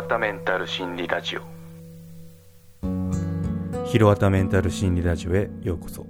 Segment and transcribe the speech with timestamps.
[0.00, 1.42] わたメンタル心理ラジオ。
[3.84, 6.06] ひろわたメンタル心理ラジオへようこそ。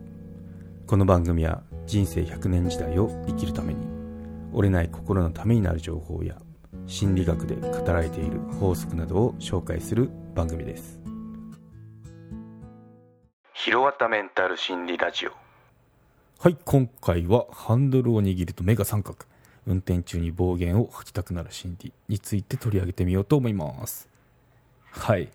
[0.87, 3.85] この番組は人生100年時代を生きるために
[4.53, 6.37] 折れない心のためになる情報や
[6.87, 11.01] 心理学で語られている法則などを紹介する番組です。
[13.55, 15.33] ひろわたメンタル心理ラジオ。
[16.39, 19.19] はい今回はハンドルを握ると目が三角
[19.67, 24.09] 運転中に暴言を吐きたくなる心理について取り上げてみようと思います
[24.91, 25.29] はい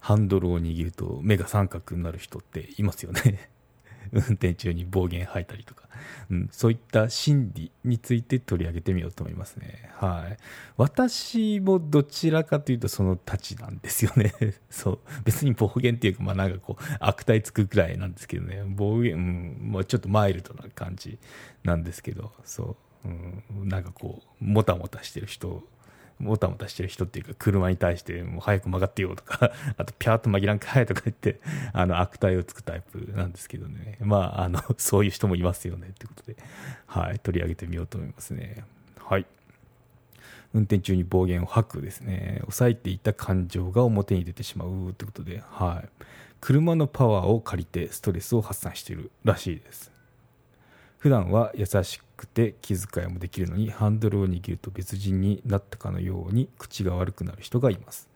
[0.00, 3.48] ハンドルを握ると目が三角になる人っていますよね
[4.12, 5.88] 運転中に暴言吐いたりとか、
[6.30, 9.90] うん、そういった心理について取り上げてみようと思いますね。
[9.94, 10.36] はい。
[10.76, 14.32] 私もどちらかというとそのたちなんですよね。
[14.70, 14.98] そう。
[15.24, 18.62] 別に暴言っていうか、まあなんかこう、悪態つくくらいなんですけどね。
[18.66, 21.18] 暴言、うん、もうちょっとマイルドな感じ
[21.62, 22.76] なんですけど、そう。
[23.04, 23.08] う
[23.64, 25.62] ん、なんかこう、もたもたしてる人
[26.18, 31.40] もたもたしてる人っていうか、車に対して、もう早く曲がってよとか、 あと、ピャーっと紛らんかいとか言って、
[31.72, 33.98] あの、悪態をつくタイプなんですけどね。
[34.00, 36.36] まあ、あの、そういう人もいますよね、ってことで、
[36.86, 38.64] はい、取り上げてみようと思いますね。
[38.98, 39.26] はい。
[40.54, 42.38] 運転中に暴言を吐くですね。
[42.42, 45.88] 抑えていた感情が表に出てしまうってことで、はい。
[46.40, 49.90] 車のパワーを借りてストレスを発散してるらしいです。
[50.98, 58.08] 普段は優しくて気遣いもできるのにハンドルを握ると別人になったかのように口が悪くなる人がいます。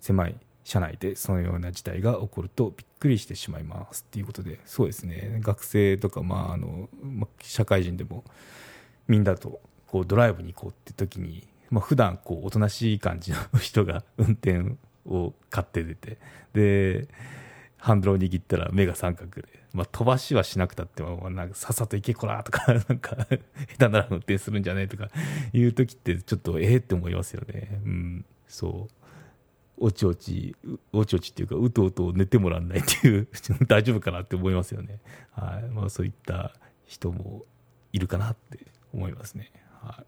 [0.00, 5.38] 狭い車内でそのような事態が起こるとびっくりしてしまいますっていうことでそうですね。
[5.40, 8.24] 学生とか、まああのま社会人でも
[9.06, 16.18] みんなとこうドライブに行こうって時に、まあ、普段こうおとなしい感じの人が運転を買って出て
[16.52, 17.08] で
[17.78, 23.38] ハンドルを握ったら目が三角で、まあ、飛ばしはしなくたっても、なんかさっさと行けこらとか、 なんか下
[23.78, 25.10] 手なら運転するんじゃないとか
[25.52, 27.80] いう時ってちょっとええって思いますよね。
[27.84, 28.94] うん、そう。
[29.78, 30.56] おちおち、
[30.92, 33.28] おちおちっていうか、うとうと寝てもらわないっていう、
[33.68, 35.00] 大丈夫かなって思いますよね。
[35.32, 35.68] はい。
[35.68, 36.54] まあそういった
[36.86, 37.44] 人も
[37.92, 38.58] いるかなって
[38.94, 39.52] 思いますね。
[39.82, 40.06] はい。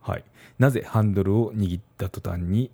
[0.00, 0.24] はい。
[0.58, 2.70] なぜハンドルを握った途端に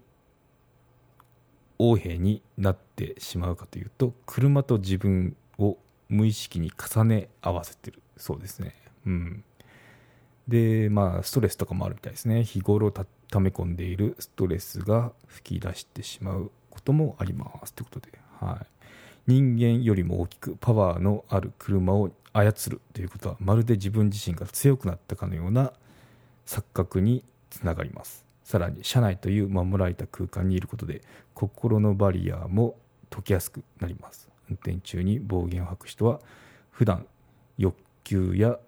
[1.79, 5.77] 横兵になってしまうかというと車と自分を
[6.09, 8.75] 無意識に重ね合わせてるそうですね。
[9.07, 9.45] うん。
[10.49, 12.43] でまあストレスとかもあるみたいですね。
[12.43, 13.05] 日頃た
[13.39, 18.67] め込んでいるストレスが吹き出してしまうこともありますということで、はい、
[19.27, 25.73] 人間よりも大きくパワーのある車を操るということはまるで自分自身が強くなったかのような
[26.47, 28.28] 錯覚につながります。
[28.49, 31.03] さらに車内という守られた空間にいることで
[31.35, 32.77] 心のバリアも
[33.11, 34.31] 解きやすくなります。
[34.49, 36.19] 運転中に暴言を吐く人は
[36.71, 37.07] 普段
[37.59, 38.59] 欲求や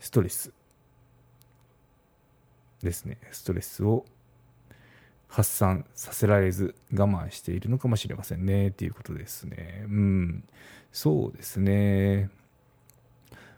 [0.00, 0.54] ストレス
[2.82, 3.18] ですね。
[3.30, 4.06] ストレスを
[5.28, 8.68] 発散させられず我慢しているのかもしれませんね。
[8.68, 9.84] っていうことですね。
[9.84, 10.44] うん。
[10.92, 12.30] そうですね。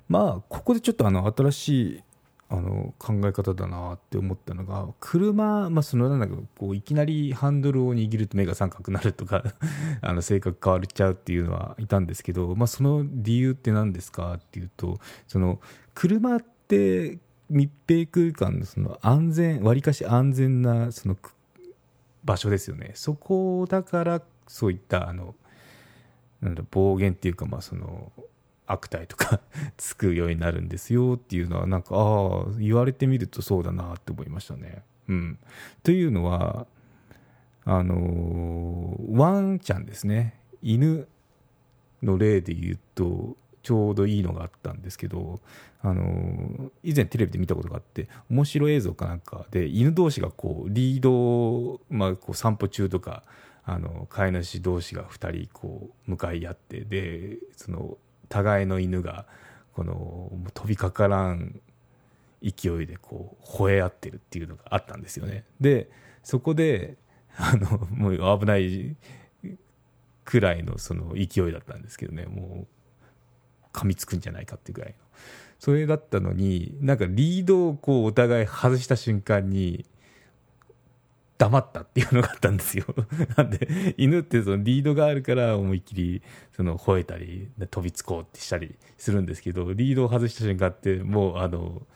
[0.08, 1.68] まあここでちょっとあの新し
[1.98, 2.02] い
[2.50, 6.26] あの考え方だなって思ったのが車、まあ、そのなんだ
[6.56, 9.44] こういきなりハンドルを握ると目が三角になるとか
[10.00, 15.60] あの性格変わっちゃうっていうのはいたんですけど、まあ、その理由って何ですかっていうとその
[15.94, 17.18] 車って
[17.50, 21.16] 密閉空間のその安全わりかし安全なその
[22.24, 22.92] 場所ですよね。
[22.94, 25.34] そこだからそういったあの
[26.40, 28.12] なんだ暴言っていうかまあその
[28.68, 29.40] 悪態とか
[29.76, 34.82] つくようになるんですよっていうのはなんかああ言われてみるとそうだなって思いましたね。
[35.08, 35.38] うん、
[35.82, 36.66] というのは
[37.64, 41.08] あのワンちゃんですね犬
[42.02, 45.40] の例で言うとちょうどいいのがあったんですけど、
[45.82, 53.24] あの以前テレビで見たことがあって面白い映像かなんかで犬同士がこうリード、まあ、こう散歩中とか
[53.64, 59.26] あの飼い主同士が2人こう向かい合ってでその互いの犬が
[59.72, 61.60] この飛びかからん
[62.42, 65.44] 勢いでこう吠え合ってるっていうのがあったんですよね。
[65.60, 65.90] で
[66.22, 66.96] そこで
[67.36, 68.96] あのもう危ない
[70.24, 72.26] くらいのその勢いだったんですけどね。
[72.26, 72.66] もう
[73.72, 74.96] 噛みつくんじゃないかっていうぐらいの。
[75.58, 79.86] それだったのになんかリードをこうお互い外した瞬間に
[81.38, 82.84] 黙ったっていうのがあったんですよ。
[83.36, 91.86] なんで、犬ってそのリードがあるから思いっきりその吠えたり、飛びつこうってしたりするんですけど、リードを外した瞬間って、もうあの、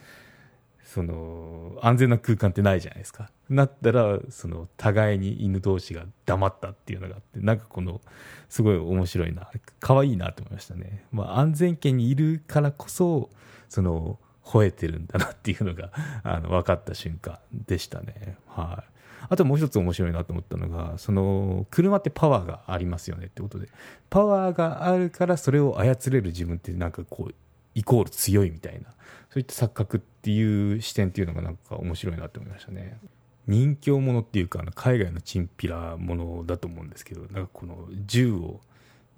[0.85, 3.31] その、安全な空間ってないじゃないですか。
[3.49, 8.03] なったら、その、互いに犬同士が黙ったっていうのがあって、なんかこの、
[8.49, 9.51] すごい面白いな、
[9.81, 11.07] 可愛いなと思いましたね。
[11.11, 13.31] まあ、安全圏にいるからこそ、
[13.71, 15.93] その、吠えてるんだなっていうのが
[16.25, 18.37] あの分かった瞬間でしたね。
[18.47, 18.92] はい、
[19.29, 23.69] あともう一つ面白いなと思ったのがその車ってパワーがありますよねってことで
[24.11, 27.35] パワーがあるからそれを操れる自分ってなんかこう
[27.75, 28.91] イコール強いみたいな
[29.31, 32.99] そういった錯覚っていう視点っていうのがなんか面白いなと思いましたね。
[33.47, 38.61] 人形ものっていうかあの海外のチンピラものだと思うんですけどなんかこの銃を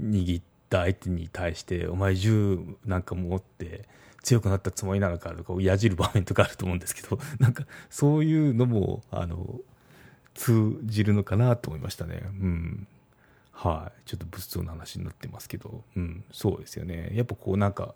[0.01, 3.87] 握った相手に対してお前銃なんか持って
[4.23, 9.61] 強くなったつもりなのかとかやじる場面とかあると思うんですけどなんかそういうのもあの
[10.35, 12.23] 通じるのかなと思いましたね。
[12.25, 12.87] うん。
[13.53, 17.11] はい、ちょっと物騒な話になってますけど、うん、そうですよね。
[17.15, 17.95] やっぱこうなんか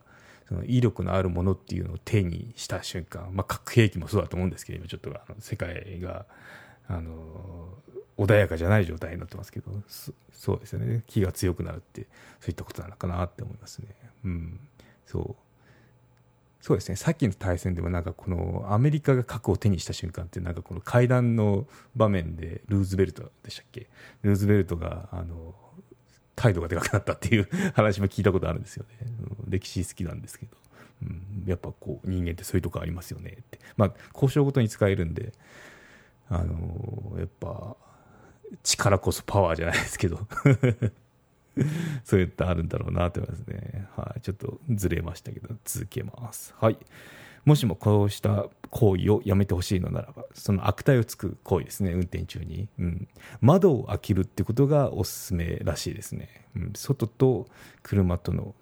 [0.48, 6.24] その威力のあるものっていうのを手にした瞬間、まあ、核兵器もそうだと思うんですけど今ちょっとあの世界が
[6.88, 7.12] あの
[8.16, 9.70] 穏やかじゃない状態になってますけど
[10.32, 11.02] そうですよね。
[11.06, 12.02] 気が強くなるって
[12.40, 13.88] そういったことなのかなって思いますね。
[14.24, 14.60] うん、
[15.06, 15.47] そう。
[16.68, 21.66] そうですねさっきの対戦でもなんかこのアメリカが核を手にした瞬間ってなんかこの会談の
[21.96, 23.86] 場面でルーズベルトでしたっけ？
[24.20, 25.54] ルーズベルトがあの
[26.36, 29.06] 態度がでかくなったっていう 話も聞いたことあるんですよね。
[29.48, 30.58] 歴史好きなんですけど、
[31.04, 33.58] うん、やっぱこう人間ってそういうとこありますよねって。
[33.78, 35.32] まあ交渉ごとに使えるんで、
[36.28, 37.78] あの、やっぱ
[38.62, 40.28] 力こそパワーじゃないですけど
[42.04, 43.86] そういったあるんだろうなと思いますね。
[43.96, 46.54] はい、ちょっとずれましたけど、続けます。
[46.58, 46.78] はい。
[47.44, 52.68] もしもこうした行為をやめてほしいのならば、その悪態をつく行為ですね、運転中に。
[52.78, 53.08] うん、
[53.40, 56.28] 窓を開けるってことがおすすめらしいですね。
[56.56, 57.46] うん、外と
[57.82, 58.54] 車との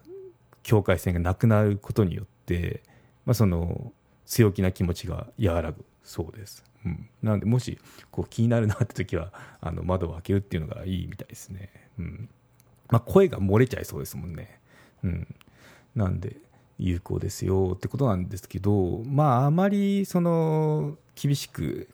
[0.63, 2.83] 境界線がなくなることによって、
[3.25, 3.93] まあ、その
[4.25, 6.65] 強気な気持ちが和らぐそうです。
[6.85, 7.79] うん、なので、もし
[8.13, 11.71] こう気になるなって時は、あの窓を開けるっていうのがいいみたいですね。
[11.99, 12.29] うん
[12.89, 14.61] まあ、声が漏れちゃいそうですもんね。
[15.05, 15.35] うん、
[15.95, 16.37] なんで、
[16.79, 21.89] 有効ですよってことなんですけど、まあ、あまりその厳しく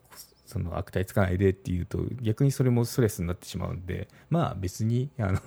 [0.45, 5.39] その悪態つかないでっていうと逆にそれもストレスになってしまうんでまあ別にあの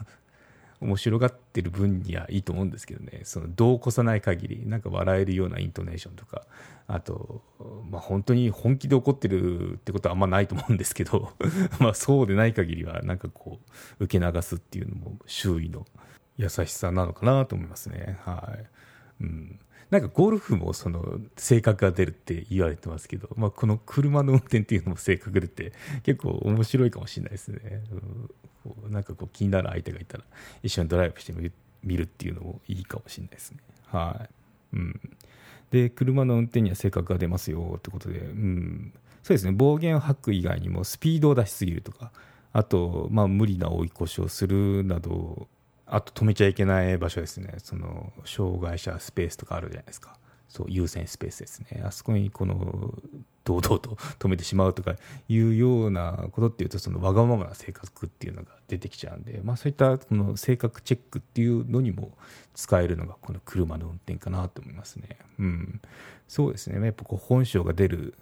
[0.81, 6.47] 面白がってる分にはいいと思うんですけどねその度を越さない限りなんか笑えるようなイントネーションとか
[6.87, 7.43] あと、
[7.91, 11.33] まあ、本当に本気で怒ってるってことはあんまないと思うんですけど
[11.81, 13.61] まあそうでない限りはなんかこ
[14.01, 15.87] う受け流すっていうのも周囲の
[16.37, 18.67] 優しさなのかなと思いますねはい。
[19.21, 19.59] うん、
[19.91, 25.73] なんかゴルフもその性格が出るって言われてますけど、まあ、この車の運転っていうのも性格出て
[26.03, 27.83] 結構面白いかもしれないですね、
[28.85, 30.25] うん、なんかこう気になる相手がいたら
[30.63, 31.33] 一緒にドライブして
[31.83, 33.59] みるっていうのもいいかもしれないですね。
[33.87, 34.27] は
[34.73, 35.01] い、うん、
[35.71, 38.93] で車の運転には性格が出ますよってことで、うん、
[39.23, 39.53] そうですね。
[39.53, 42.11] 暴言を吐く以外にもスピードを出しすぎるとか
[42.53, 45.47] あと、まあ、無理な追い越しをするなど
[45.87, 50.17] あと止めちゃいけない場所ですね、その障害者スペースとかあるじゃないですか、
[50.49, 52.93] そう優先スペースですね、あそこにこの
[53.45, 54.97] 堂々と止めてしまうとか
[55.29, 62.11] いうようなことっていうと、そのわがままな性格っていうのが出てきちゃうんで、まあ、そういったこの性格チェックっていうのにも
[62.55, 65.19] 使えるのが、この車の運転かなと思いますね。
[65.39, 65.81] うん、
[66.27, 68.15] そうですね、やっぱこう本性が出る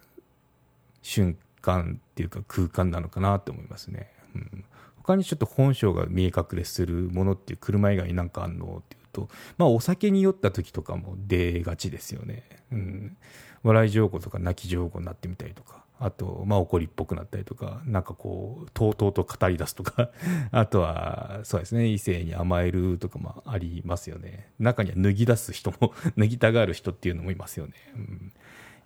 [1.01, 4.11] 瞬間っていうか空間なのかなと思いますね。
[4.35, 4.65] うん。
[5.05, 12.43] 他にちょっと本性が見え隠れするものっていう車以外になんかあんのっていうと、まあ、お酒に酔った時とかも出がちですよね。
[12.71, 13.17] うん、
[13.61, 15.83] 笑い上手とか泣き上手になってみたりとか。
[15.97, 20.09] あと、まあ、怒りっぽくなったりとか、なんかこう、とうとうと語り出すとか、
[20.51, 24.51] あとは、そうですね、異性に甘えるとかもありますよね。
[24.59, 27.73] 中には脱ぎ出す人も 脱ぎたがる人っていうのもいますよね。
[27.95, 28.33] うん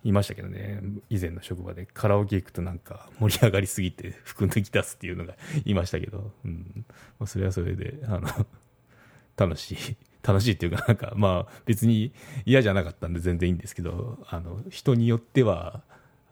[0.02, 0.80] いましたけどね。
[1.08, 6.84] 以前の職場でカラオケ行くとなんか盛り上がりすぎて服脱ぎ出すっていうのがいましたけど、うん。
[7.18, 8.28] まあ、それはそれであの
[9.36, 9.96] 楽しい。
[10.22, 12.12] 楽しいっていうかなんかまあ別に
[12.44, 15.80] 嫌じゃなかったんで全然いいんですけどあの人によっては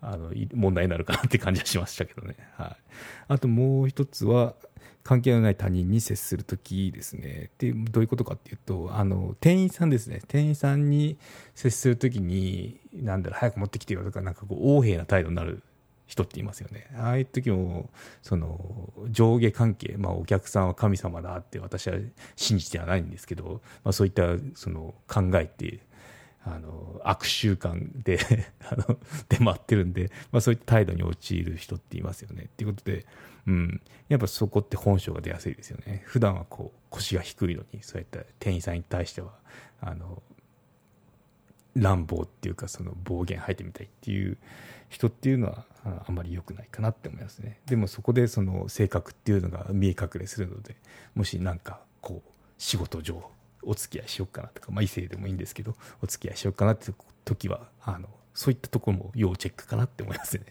[0.00, 2.76] あの問題になるかなって感じはしましたけどね、はい、
[3.28, 4.54] あともう一つは
[5.08, 7.50] 関係のない他人に接するときですね。
[7.56, 10.20] で、どういうことかっていうと、あの、店員さんですね。
[10.28, 11.16] 店員さんに
[11.54, 15.62] 接するときに、なんだろう、早く持ってきてよとか、なんかこう、横柄な態度になる
[16.08, 16.90] 人って言いますよね。
[16.94, 17.88] ああいう時も、
[18.20, 21.94] その、上下関係、まあ、お客さんは神様だって私は
[22.36, 24.24] 信じてはないんですけど、まあ、そういった、
[24.56, 25.80] その、考えって、
[26.44, 28.18] あの悪習慣で
[28.70, 32.44] あの出回ってるんで、まあ、そういった態度に陥る人っていますよね。
[32.44, 33.06] っていうことで、
[33.46, 36.02] うん、やっぱそこって本性が出やすいですよね。
[36.06, 39.34] 普段はこう腰が低いのにそういった店員さんに対しては
[39.80, 40.22] あの
[41.74, 44.38] 乱暴っていうかその暴言吐いてみたいっていう
[44.88, 45.64] 人っていうのは
[46.06, 47.60] あんまり良くないかなって思いますね。
[47.66, 50.76] でもそこでその性格っていうのが見え隠れするので
[51.14, 53.22] もし何かこう仕事上
[53.62, 56.92] お付き合いしようかなとか、まあ、異性でもいいんですけどお付き合いしようかなって
[57.24, 60.44] 時はあのそういったところも要チェックかなって思いますね。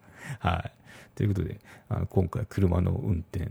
[0.40, 0.72] はい、
[1.14, 3.48] ということであの今回車の運転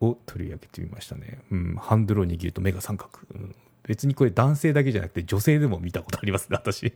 [0.00, 1.38] を取り上げてみましたね。
[1.50, 3.10] うん、ハンドルを握ると目が三角。
[3.34, 3.54] うん
[3.84, 6.92] 別にこれ男性だけじゃなくて女性でも見たことありますね、私。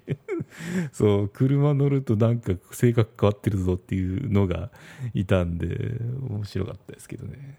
[0.93, 4.71] そう、車乗るとなんか性格変わってるぞっていうのが
[5.13, 7.59] いたんで、面白かったですけどね。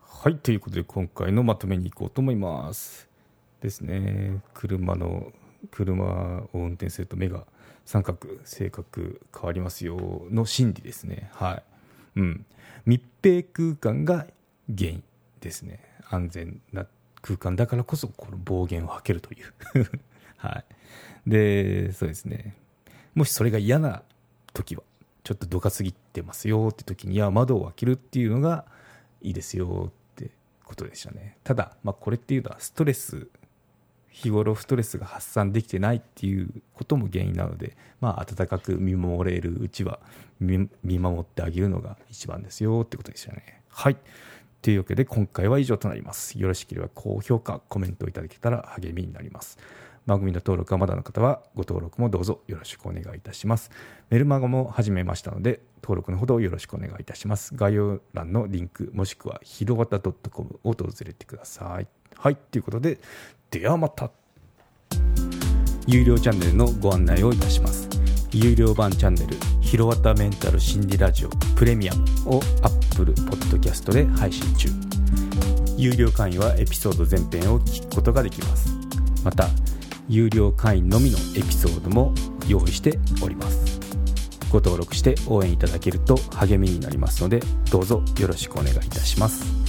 [0.00, 3.09] はい、ということで今回のまとめに行こうと思います。
[3.60, 5.32] ですね、車の、
[5.70, 7.44] 車を運転すると目が
[7.84, 11.30] 三角、性格変わりますよの心理ですね。
[11.34, 11.62] はい。
[12.16, 12.46] うん。
[12.86, 14.26] 密閉空間が
[14.74, 15.02] 原因
[15.40, 15.80] ですね。
[16.10, 16.86] 安全な
[17.22, 19.90] 空間だからこそこの暴言を吐けるという、
[20.36, 20.64] は
[21.26, 22.56] い、でそうですね
[23.14, 24.02] もしそれが嫌な
[24.52, 24.82] 時は
[25.22, 28.64] ちょっとどかすぎてますよって時には窓を開けるっていうのが
[29.22, 30.30] いいですよって
[30.64, 33.28] ことでしたねただ、まあ、これっていうのはストレス
[34.10, 40.00] 日頃ストレスが発散できてないっていうことも原因なので、まあ、温かく見守れるうちは
[40.40, 43.96] 見守ってあげるのが一番ですよってことでしたねはい
[44.62, 46.38] というわけで今回は以上となります。
[46.38, 49.58] よろしければ高評価、コメントいただけたら励みになります。
[50.04, 53.70] 番組の登録がまだの方はご登録もどうぞよろしくお願いいたします。
[54.10, 57.54] メルマガも始めましたので登録のほどよろしくお願いいたします。
[57.54, 61.99] 概要欄のリンクもしくはひろわた .com を訪れてください。
[62.16, 62.98] はい、ということで、
[63.50, 64.10] ではまた。
[65.86, 67.90] 有料チャンネルのご案内をいたします。
[68.32, 72.04] 有料版チャンネルひろわたメンタル心理ラジオプレミアム
[72.36, 74.68] を Apple Podcast で配信中
[75.76, 78.68] 有料会員はエピソード全編を聞くことができます
[79.24, 79.48] また
[80.08, 82.14] 有料会員のみのエピソードも
[82.46, 83.80] 用意しております
[84.50, 87.40] ご登録して応援いただけると励みになりますので
[87.72, 89.59] どうぞよろしくお願いいたします